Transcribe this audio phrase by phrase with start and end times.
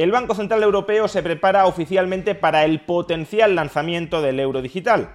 [0.00, 5.10] El Banco Central Europeo se prepara oficialmente para el potencial lanzamiento del euro digital.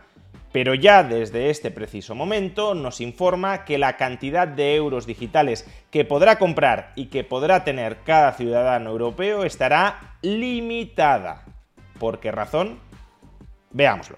[0.51, 6.05] Pero ya desde este preciso momento nos informa que la cantidad de euros digitales que
[6.05, 11.45] podrá comprar y que podrá tener cada ciudadano europeo estará limitada.
[11.97, 12.77] ¿Por qué razón?
[13.71, 14.17] Veámoslo.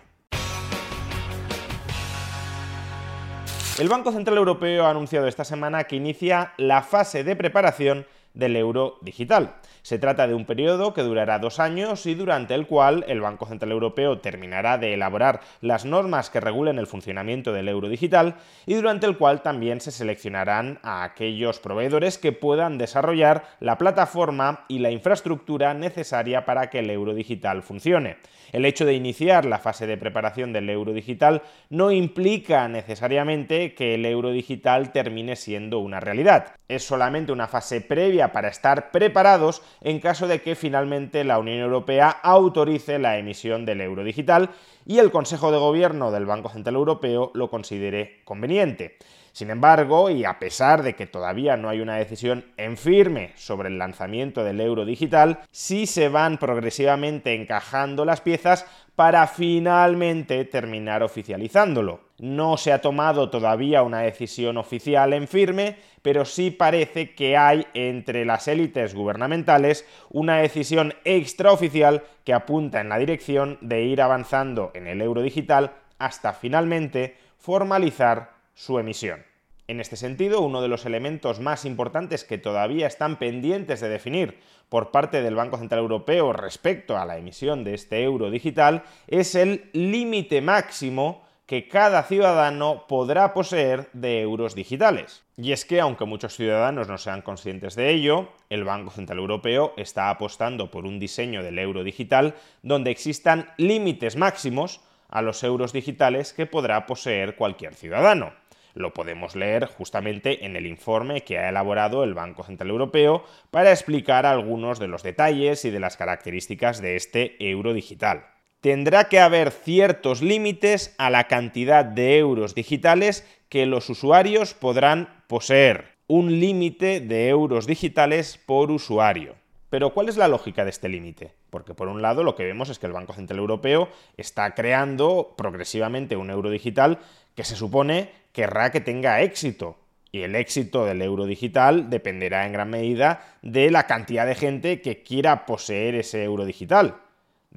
[3.79, 8.05] El Banco Central Europeo ha anunciado esta semana que inicia la fase de preparación
[8.37, 9.55] del euro digital.
[9.81, 13.45] Se trata de un periodo que durará dos años y durante el cual el Banco
[13.45, 18.35] Central Europeo terminará de elaborar las normas que regulen el funcionamiento del euro digital
[18.65, 24.65] y durante el cual también se seleccionarán a aquellos proveedores que puedan desarrollar la plataforma
[24.67, 28.17] y la infraestructura necesaria para que el euro digital funcione.
[28.51, 33.95] El hecho de iniciar la fase de preparación del euro digital no implica necesariamente que
[33.95, 36.55] el euro digital termine siendo una realidad.
[36.67, 41.59] Es solamente una fase previa para estar preparados en caso de que finalmente la Unión
[41.59, 44.49] Europea autorice la emisión del euro digital
[44.85, 48.97] y el Consejo de Gobierno del Banco Central Europeo lo considere conveniente.
[49.37, 53.69] Sin embargo, y a pesar de que todavía no hay una decisión en firme sobre
[53.69, 61.03] el lanzamiento del euro digital, sí se van progresivamente encajando las piezas para finalmente terminar
[61.03, 62.06] oficializándolo.
[62.19, 67.67] No se ha tomado todavía una decisión oficial en firme, pero sí parece que hay
[67.75, 74.71] entre las élites gubernamentales una decisión extraoficial que apunta en la dirección de ir avanzando
[74.73, 79.23] en el euro digital hasta finalmente formalizar su emisión.
[79.67, 84.39] En este sentido, uno de los elementos más importantes que todavía están pendientes de definir
[84.69, 89.35] por parte del Banco Central Europeo respecto a la emisión de este euro digital es
[89.35, 95.23] el límite máximo que cada ciudadano podrá poseer de euros digitales.
[95.37, 99.73] Y es que, aunque muchos ciudadanos no sean conscientes de ello, el Banco Central Europeo
[99.77, 105.71] está apostando por un diseño del euro digital donde existan límites máximos a los euros
[105.71, 108.33] digitales que podrá poseer cualquier ciudadano.
[108.73, 113.71] Lo podemos leer justamente en el informe que ha elaborado el Banco Central Europeo para
[113.71, 118.36] explicar algunos de los detalles y de las características de este euro digital.
[118.61, 125.23] Tendrá que haber ciertos límites a la cantidad de euros digitales que los usuarios podrán
[125.27, 125.95] poseer.
[126.07, 129.35] Un límite de euros digitales por usuario.
[129.69, 131.33] Pero ¿cuál es la lógica de este límite?
[131.51, 135.35] Porque por un lado lo que vemos es que el Banco Central Europeo está creando
[135.37, 136.97] progresivamente un euro digital
[137.35, 139.77] que se supone querrá que tenga éxito.
[140.11, 144.81] Y el éxito del euro digital dependerá en gran medida de la cantidad de gente
[144.81, 147.01] que quiera poseer ese euro digital.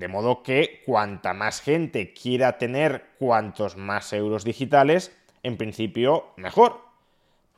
[0.00, 6.80] De modo que cuanta más gente quiera tener cuantos más euros digitales, en principio mejor.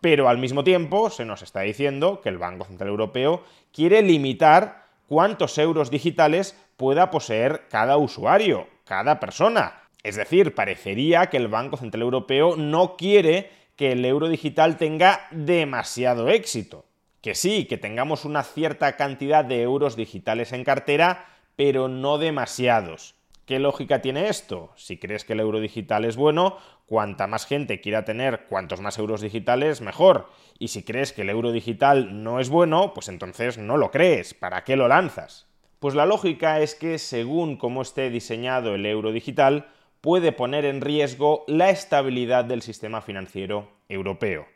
[0.00, 4.86] Pero al mismo tiempo se nos está diciendo que el Banco Central Europeo quiere limitar
[5.06, 9.82] cuántos euros digitales pueda poseer cada usuario, cada persona.
[10.02, 15.28] Es decir, parecería que el Banco Central Europeo no quiere que el euro digital tenga
[15.30, 16.86] demasiado éxito.
[17.20, 23.14] Que sí, que tengamos una cierta cantidad de euros digitales en cartera, pero no demasiados.
[23.46, 24.70] ¿Qué lógica tiene esto?
[24.76, 28.98] Si crees que el euro digital es bueno, cuanta más gente quiera tener cuantos más
[28.98, 30.28] euros digitales, mejor.
[30.58, 34.32] Y si crees que el euro digital no es bueno, pues entonces no lo crees.
[34.32, 35.48] ¿Para qué lo lanzas?
[35.80, 39.66] Pues la lógica es que según cómo esté diseñado el euro digital,
[40.00, 44.46] puede poner en riesgo la estabilidad del sistema financiero europeo.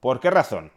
[0.00, 0.72] ¿Por qué razón?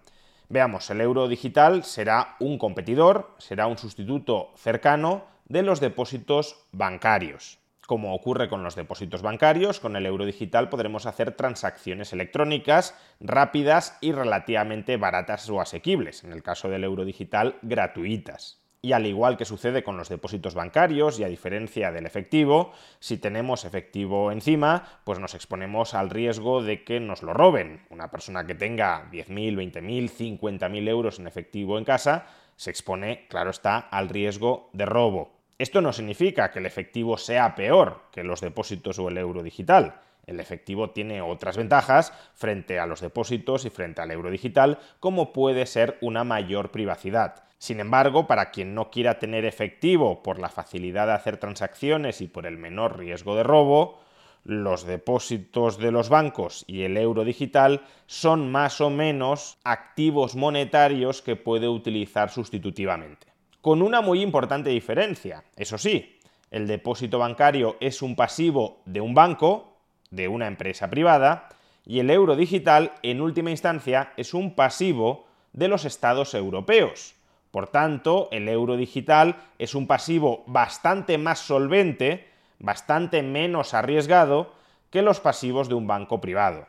[0.49, 7.59] Veamos, el euro digital será un competidor, será un sustituto cercano de los depósitos bancarios.
[7.85, 13.97] Como ocurre con los depósitos bancarios, con el euro digital podremos hacer transacciones electrónicas rápidas
[14.02, 18.61] y relativamente baratas o asequibles, en el caso del euro digital gratuitas.
[18.82, 23.17] Y al igual que sucede con los depósitos bancarios y a diferencia del efectivo, si
[23.17, 27.85] tenemos efectivo encima, pues nos exponemos al riesgo de que nos lo roben.
[27.90, 32.28] Una persona que tenga 10.000, 20.000, 50.000 euros en efectivo en casa
[32.58, 35.36] se expone, claro está, al riesgo de robo.
[35.59, 40.01] Esto no significa que el efectivo sea peor que los depósitos o el euro digital.
[40.27, 45.33] El efectivo tiene otras ventajas frente a los depósitos y frente al euro digital, como
[45.33, 47.43] puede ser una mayor privacidad.
[47.57, 52.27] Sin embargo, para quien no quiera tener efectivo por la facilidad de hacer transacciones y
[52.27, 53.99] por el menor riesgo de robo,
[54.43, 61.23] los depósitos de los bancos y el euro digital son más o menos activos monetarios
[61.23, 63.36] que puede utilizar sustitutivamente.
[63.61, 66.19] Con una muy importante diferencia, eso sí,
[66.51, 69.77] el depósito bancario es un pasivo de un banco,
[70.11, 71.49] de una empresa privada,
[71.85, 77.15] y el euro digital, en última instancia, es un pasivo de los estados europeos.
[77.51, 82.27] Por tanto, el euro digital es un pasivo bastante más solvente,
[82.59, 84.51] bastante menos arriesgado
[84.91, 86.67] que los pasivos de un banco privado.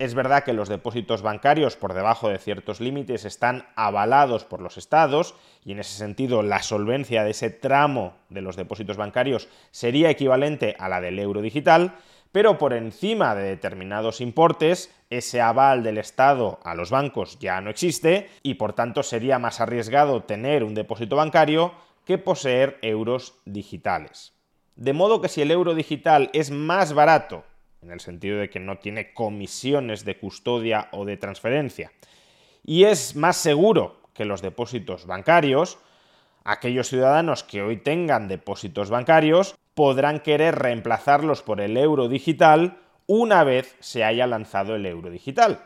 [0.00, 4.78] Es verdad que los depósitos bancarios por debajo de ciertos límites están avalados por los
[4.78, 10.08] estados y en ese sentido la solvencia de ese tramo de los depósitos bancarios sería
[10.08, 11.96] equivalente a la del euro digital,
[12.32, 17.68] pero por encima de determinados importes, ese aval del Estado a los bancos ya no
[17.68, 21.74] existe y por tanto sería más arriesgado tener un depósito bancario
[22.06, 24.32] que poseer euros digitales.
[24.76, 27.44] De modo que si el euro digital es más barato,
[27.82, 31.92] en el sentido de que no tiene comisiones de custodia o de transferencia,
[32.64, 35.78] y es más seguro que los depósitos bancarios,
[36.44, 43.44] aquellos ciudadanos que hoy tengan depósitos bancarios podrán querer reemplazarlos por el euro digital una
[43.44, 45.64] vez se haya lanzado el euro digital.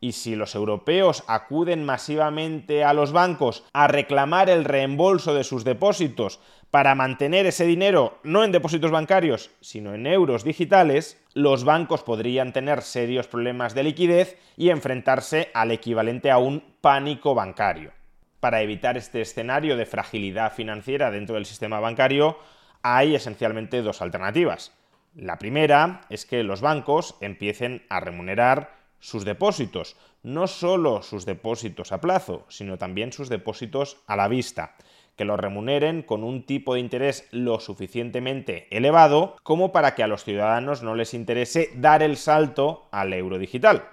[0.00, 5.64] Y si los europeos acuden masivamente a los bancos a reclamar el reembolso de sus
[5.64, 6.40] depósitos
[6.70, 12.52] para mantener ese dinero no en depósitos bancarios, sino en euros digitales, los bancos podrían
[12.52, 17.92] tener serios problemas de liquidez y enfrentarse al equivalente a un pánico bancario.
[18.38, 22.38] Para evitar este escenario de fragilidad financiera dentro del sistema bancario,
[22.82, 24.72] hay esencialmente dos alternativas.
[25.16, 31.92] La primera es que los bancos empiecen a remunerar sus depósitos, no solo sus depósitos
[31.92, 34.76] a plazo, sino también sus depósitos a la vista,
[35.16, 40.08] que los remuneren con un tipo de interés lo suficientemente elevado como para que a
[40.08, 43.88] los ciudadanos no les interese dar el salto al euro digital.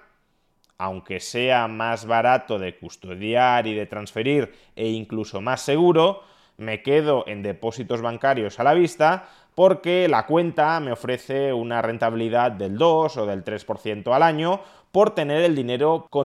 [0.78, 6.22] Aunque sea más barato de custodiar y de transferir e incluso más seguro,
[6.56, 12.52] me quedo en depósitos bancarios a la vista porque la cuenta me ofrece una rentabilidad
[12.52, 14.60] del 2 o del 3% al año
[14.90, 16.24] por tener el dinero con.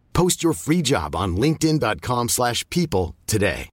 [0.13, 3.69] Post your free job on linkedin.com/people slash people today.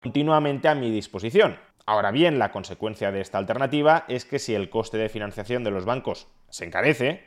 [0.00, 1.58] continuamente a mi disposición.
[1.84, 5.70] Ahora bien, la consecuencia de esta alternativa es que si el coste de financiación de
[5.70, 7.24] los bancos se encarece,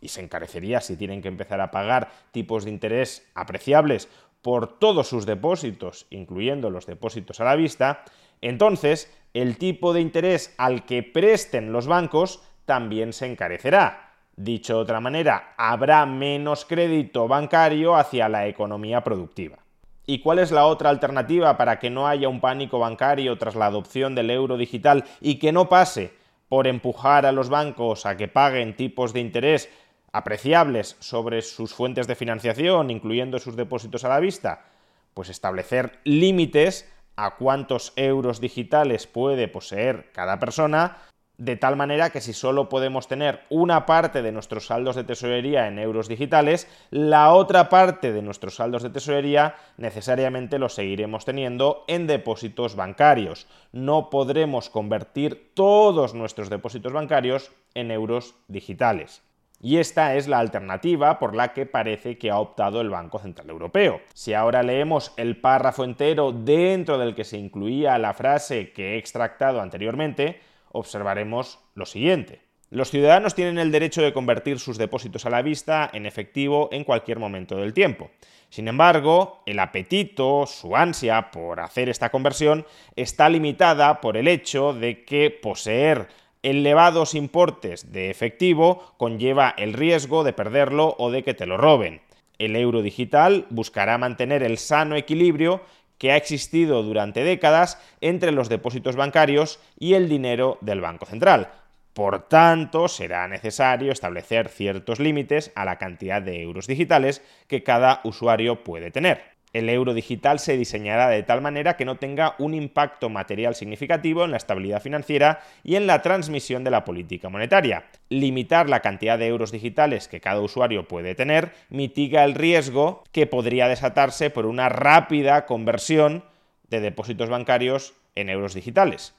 [0.00, 4.08] y se encarecería si tienen que empezar a pagar tipos de interés apreciables
[4.42, 8.04] por todos sus depósitos, incluyendo los depósitos a la vista,
[8.40, 14.05] entonces el tipo de interés al que presten los bancos también se encarecerá.
[14.36, 19.56] Dicho de otra manera, habrá menos crédito bancario hacia la economía productiva.
[20.04, 23.66] ¿Y cuál es la otra alternativa para que no haya un pánico bancario tras la
[23.66, 26.12] adopción del euro digital y que no pase
[26.50, 29.70] por empujar a los bancos a que paguen tipos de interés
[30.12, 34.66] apreciables sobre sus fuentes de financiación, incluyendo sus depósitos a la vista?
[35.14, 40.98] Pues establecer límites a cuántos euros digitales puede poseer cada persona
[41.38, 45.68] de tal manera que si solo podemos tener una parte de nuestros saldos de tesorería
[45.68, 51.84] en euros digitales, la otra parte de nuestros saldos de tesorería necesariamente los seguiremos teniendo
[51.88, 53.46] en depósitos bancarios.
[53.72, 59.22] No podremos convertir todos nuestros depósitos bancarios en euros digitales.
[59.60, 63.48] Y esta es la alternativa por la que parece que ha optado el Banco Central
[63.48, 64.00] Europeo.
[64.12, 68.98] Si ahora leemos el párrafo entero dentro del que se incluía la frase que he
[68.98, 70.40] extractado anteriormente,
[70.76, 72.40] observaremos lo siguiente.
[72.70, 76.82] Los ciudadanos tienen el derecho de convertir sus depósitos a la vista en efectivo en
[76.82, 78.10] cualquier momento del tiempo.
[78.50, 82.66] Sin embargo, el apetito, su ansia por hacer esta conversión
[82.96, 86.08] está limitada por el hecho de que poseer
[86.42, 92.02] elevados importes de efectivo conlleva el riesgo de perderlo o de que te lo roben.
[92.38, 95.62] El euro digital buscará mantener el sano equilibrio
[95.98, 101.52] que ha existido durante décadas entre los depósitos bancarios y el dinero del Banco Central.
[101.92, 108.00] Por tanto, será necesario establecer ciertos límites a la cantidad de euros digitales que cada
[108.04, 112.52] usuario puede tener el euro digital se diseñará de tal manera que no tenga un
[112.52, 117.84] impacto material significativo en la estabilidad financiera y en la transmisión de la política monetaria.
[118.10, 123.26] Limitar la cantidad de euros digitales que cada usuario puede tener mitiga el riesgo que
[123.26, 126.24] podría desatarse por una rápida conversión
[126.68, 129.14] de depósitos bancarios en euros digitales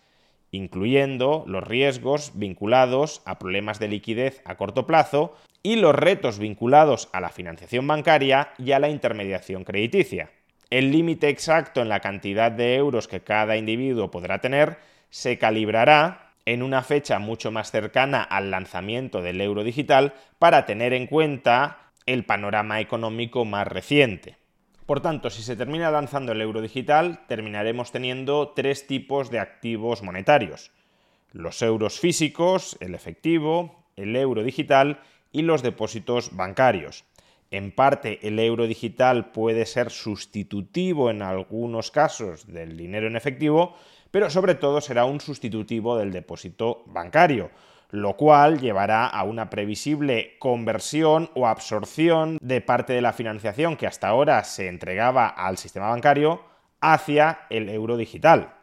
[0.52, 7.10] incluyendo los riesgos vinculados a problemas de liquidez a corto plazo y los retos vinculados
[7.12, 10.32] a la financiación bancaria y a la intermediación crediticia.
[10.70, 14.78] El límite exacto en la cantidad de euros que cada individuo podrá tener
[15.10, 20.94] se calibrará en una fecha mucho más cercana al lanzamiento del euro digital para tener
[20.94, 24.38] en cuenta el panorama económico más reciente.
[24.88, 30.02] Por tanto, si se termina lanzando el euro digital, terminaremos teniendo tres tipos de activos
[30.02, 30.72] monetarios.
[31.34, 35.02] Los euros físicos, el efectivo, el euro digital
[35.34, 37.04] y los depósitos bancarios.
[37.52, 43.76] En parte, el euro digital puede ser sustitutivo en algunos casos del dinero en efectivo,
[44.10, 47.52] pero sobre todo será un sustitutivo del depósito bancario,
[47.90, 53.88] lo cual llevará a una previsible conversión o absorción de parte de la financiación que
[53.88, 56.42] hasta ahora se entregaba al sistema bancario
[56.82, 58.54] hacia el euro digital.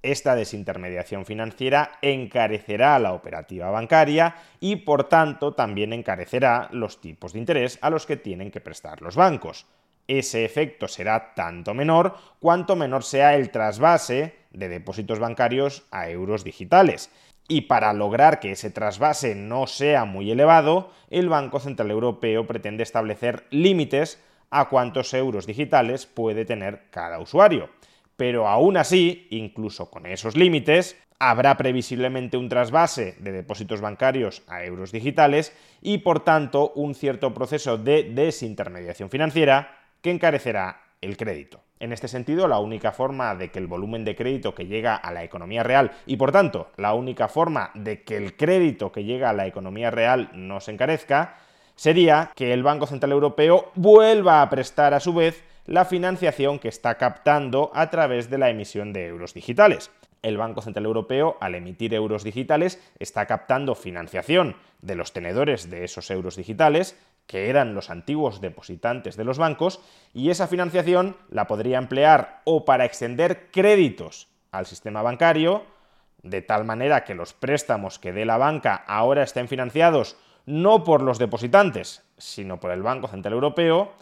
[0.00, 7.40] Esta desintermediación financiera encarecerá la operativa bancaria y por tanto también encarecerá los tipos de
[7.40, 9.66] interés a los que tienen que prestar los bancos.
[10.06, 16.44] Ese efecto será tanto menor cuanto menor sea el trasvase de depósitos bancarios a euros
[16.44, 17.10] digitales
[17.48, 22.82] y para lograr que ese trasvase no sea muy elevado, el Banco Central Europeo pretende
[22.82, 27.70] establecer límites a cuántos euros digitales puede tener cada usuario.
[28.16, 34.64] Pero aún así, incluso con esos límites, habrá previsiblemente un trasvase de depósitos bancarios a
[34.64, 41.60] euros digitales y por tanto un cierto proceso de desintermediación financiera que encarecerá el crédito.
[41.80, 45.12] En este sentido, la única forma de que el volumen de crédito que llega a
[45.12, 49.30] la economía real y por tanto la única forma de que el crédito que llega
[49.30, 51.36] a la economía real no se encarezca
[51.76, 56.68] sería que el Banco Central Europeo vuelva a prestar a su vez la financiación que
[56.68, 59.92] está captando a través de la emisión de euros digitales.
[60.22, 65.84] El Banco Central Europeo, al emitir euros digitales, está captando financiación de los tenedores de
[65.84, 69.80] esos euros digitales que eran los antiguos depositantes de los bancos,
[70.14, 75.62] y esa financiación la podría emplear o para extender créditos al sistema bancario,
[76.22, 80.16] de tal manera que los préstamos que dé la banca ahora estén financiados
[80.46, 83.92] no por los depositantes, sino por el Banco Central Europeo,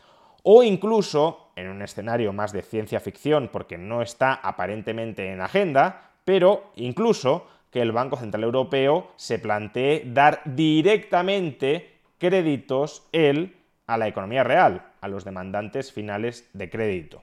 [0.44, 6.12] o incluso, en un escenario más de ciencia ficción, porque no está aparentemente en agenda,
[6.24, 13.56] pero incluso que el Banco Central Europeo se plantee dar directamente créditos él
[13.86, 17.22] a la economía real, a los demandantes finales de crédito.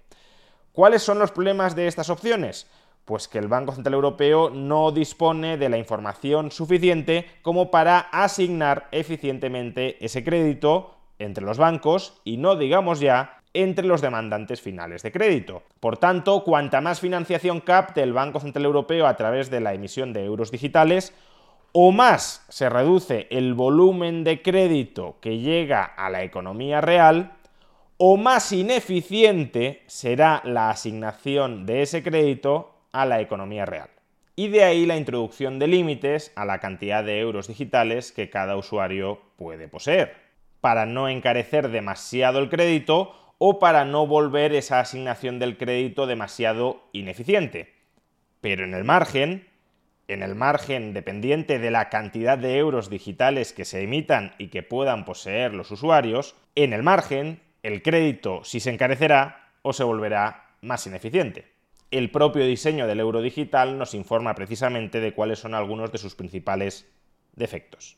[0.71, 2.69] ¿Cuáles son los problemas de estas opciones?
[3.05, 8.87] Pues que el Banco Central Europeo no dispone de la información suficiente como para asignar
[8.91, 15.11] eficientemente ese crédito entre los bancos y no digamos ya entre los demandantes finales de
[15.11, 15.63] crédito.
[15.79, 20.11] Por tanto, cuanta más financiación capte el Banco Central Europeo a través de la emisión
[20.11, 21.13] de euros digitales,
[21.73, 27.33] o más se reduce el volumen de crédito que llega a la economía real,
[27.97, 33.89] o más ineficiente será la asignación de ese crédito a la economía real.
[34.35, 38.55] Y de ahí la introducción de límites a la cantidad de euros digitales que cada
[38.55, 40.15] usuario puede poseer,
[40.61, 46.83] para no encarecer demasiado el crédito o para no volver esa asignación del crédito demasiado
[46.93, 47.73] ineficiente.
[48.41, 49.47] Pero en el margen,
[50.07, 54.63] en el margen dependiente de la cantidad de euros digitales que se emitan y que
[54.63, 60.55] puedan poseer los usuarios, en el margen el crédito si se encarecerá o se volverá
[60.61, 61.45] más ineficiente.
[61.91, 66.15] El propio diseño del euro digital nos informa precisamente de cuáles son algunos de sus
[66.15, 66.91] principales
[67.35, 67.97] defectos.